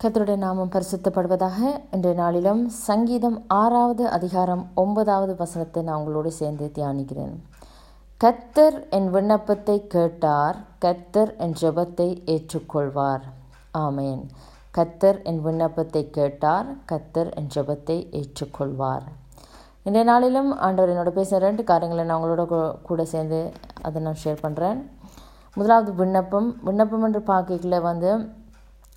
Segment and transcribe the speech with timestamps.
[0.00, 1.58] கத்தருடைய நாமம் பரிசுத்தப்படுவதாக
[1.94, 7.32] இன்றைய நாளிலும் சங்கீதம் ஆறாவது அதிகாரம் ஒன்பதாவது வசனத்தை நான் உங்களோடு சேர்ந்து தியானிக்கிறேன்.
[8.20, 13.24] கத்தர் என் விண்ணப்பத்தை கேட்டார் கத்தர் என் ஜெபத்தை ஏற்றுக்கொள்வார்.
[13.84, 14.22] ஆமேன்.
[14.78, 19.04] கத்தர் என் விண்ணப்பத்தை கேட்டார் கத்தர் என் ஜெபத்தை ஏற்றுக்கொள்வார்.
[19.86, 22.46] இன்றைய நாளிலும் ஆண்டவர் என்னோட பேசுகிற ரெண்டு காரியங்களை நான் உங்களோட
[22.90, 23.42] கூட சேர்ந்து
[23.88, 24.80] அதை நான் ஷேர் பண்ணுறேன்
[25.56, 26.50] முதலாவது விண்ணப்பம்.
[26.68, 28.10] விண்ணப்பம் என்று பார்க்கல வந்து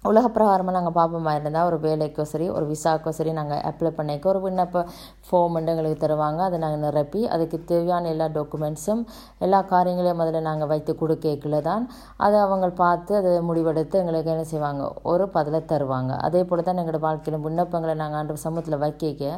[0.05, 4.39] உலக பிரகாரமாக நாங்கள் பார்ப்போமா இருந்தால் ஒரு வேலைக்கோ சரி ஒரு விசாக்கோ சரி நாங்கள் அப்ளை பண்ணிக்க ஒரு
[4.45, 4.83] விண்ணப்ப
[5.25, 6.39] ஃபார்ம் எங்களுக்கு தருவாங்க.
[6.47, 9.01] அதை நாங்கள் நிரப்பி அதுக்கு தேவையான எல்லா டாக்குமெண்ட்ஸும்
[9.45, 11.83] எல்லா காரியங்களையும் அதில் நாங்கள் வைத்து கொடுக்கல தான்
[12.27, 14.85] அதை அவங்க பார்த்து அதை முடிவெடுத்து எங்களுக்கு என்ன செய்வாங்க?
[15.11, 16.13] ஒரு பதிலை தருவாங்க.
[16.27, 19.37] அதே போல் தான் எங்களோட வாழ்க்கையில் விண்ணப்பங்களை நாங்கள் ஆண்டு சமூகத்தில் வைக்க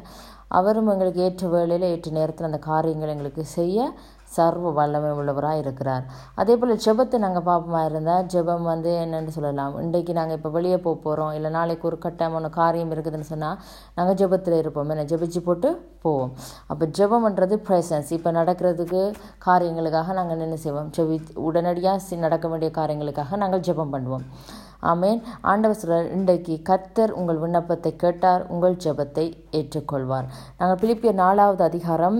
[0.59, 3.77] அவரும் எங்களுக்கு ஏற்ற வேலையில் ஏற்ற நேரத்தில் அந்த காரியங்களை எங்களுக்கு செய்ய
[4.31, 6.03] சர்வ வல்லமை உள்ளவராக இருக்கிறார்.
[6.35, 9.81] அதே போல் ஜெபத்தை நாங்கள் பார்ப்போமா இருந்தால் ஜெபம் வந்து என்னென்னு சொல்லலாம்.
[9.81, 13.57] இன்றைக்கு நாங்கள் இப்போ வெளியே போக போகிறோம் இல்லை நாளைக்கு ஒரு கட்டமான காரியம் இருக்குதுன்னு சொன்னால்
[13.95, 14.89] நாங்கள் ஜெபத்தில் இருப்போம்.
[14.89, 16.33] என்ன ஜெபிச்சு போட்டு போவோம்.
[16.67, 19.13] அப்போ ஜெபம்ன்றது ப்ரெசன்ஸ் இப்போ நடக்கிறதுக்கு
[19.45, 20.91] காரியங்களுக்காக நாங்கள் என்ன செய்வோம்.
[20.97, 24.25] ஜெபி உடனடியாக சி- நடக்க வேண்டிய காரியங்களுக்காக நாங்கள் ஜெபம் பண்ணுவோம்.
[24.91, 25.19] ஆமேன்.
[25.51, 29.25] ஆண்டவர் சொல்றார் இன்றைக்கு கத்தர் உங்கள் விண்ணப்பத்தை கேட்டார் உங்கள் ஜெபத்தை
[29.59, 30.29] ஏற்றுக்கொள்வார்.
[30.59, 32.19] நாங்கள் பிலிப்பிய நாலாவது அதிகாரம்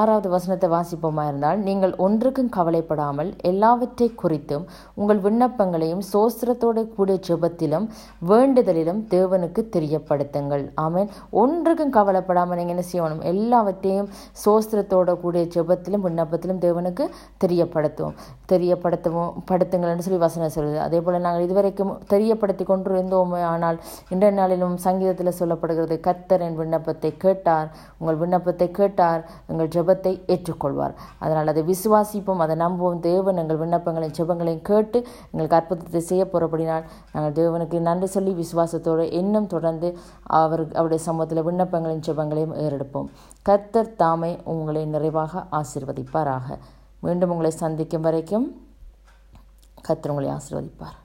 [0.00, 4.64] ஆறாவது வசனத்தை வாசிப்போமா இருந்தால் நீங்கள் ஒன்றுக்கும் கவலைப்படாமல் எல்லாவற்றை குறித்தும்
[5.00, 7.86] உங்கள் விண்ணப்பங்களையும் சோஸ்திரத்தோட கூடிய ஜெபத்திலும்
[8.30, 10.64] வேண்டுதலிலும் தேவனுக்கு தெரியப்படுத்துங்கள்.
[10.84, 11.08] ஆமேன்.
[11.42, 13.24] ஒன்றுக்கும் கவலைப்படாமல் நீங்கள் என்ன செய்யணும்?
[13.32, 14.10] எல்லாவற்றையும்
[14.44, 17.06] சோஸ்திரத்தோட கூடிய ஜெபத்திலும் விண்ணப்பத்திலும் தேவனுக்கு
[17.44, 18.16] தெரியப்படுத்துவோம்.
[18.52, 20.78] தெரியப்படுத்தவும் படுத்துங்கள்னு சொல்லி வசனம் சொல்லுது.
[20.86, 23.40] அதே போல் நாங்கள் இதுவரைக்கும் தெரியப்படுத்தி கொண்டிருந்தோமே.
[23.52, 23.76] ஆனால்
[24.12, 27.68] இன்றைய நாளிலும் சங்கீதத்தில் சொல்லப்படுகிறது கத்தர் என் விண்ணப்பத்தை கேட்டார்
[28.00, 30.94] உங்கள் விண்ணப்பத்தை கேட்டார் எங்கள் ஜெபத்தை ஏற்றுக்கொள்வார்.
[31.22, 33.00] அதனால் அதை விசுவாசிப்போம் அதை நம்புவோம்.
[33.08, 34.98] தேவன் எங்கள் விண்ணப்பங்களையும் ஜெபங்களையும் கேட்டு
[35.32, 39.90] எங்களுக்கு அற்புதத்தை செய்ய போகிறபடினால் நாங்கள் தேவனுக்கு நன்றி சொல்லி விசுவாசத்தோடு இன்னும் தொடர்ந்து
[40.40, 43.10] அவர் அவருடைய சமூகத்தில் விண்ணப்பங்களையும் ஜெபங்களையும் ஏறெடுப்போம்.
[43.50, 46.58] கர்த்தர் தாமே உங்களை நிறைவாக ஆசிர்வதிப்பாராக.
[47.06, 48.48] மீண்டும் உங்களை சந்திக்கும் வரைக்கும்
[49.86, 50.98] கர்த்தர் உங்களை ஆசிர்வதிப்பார்.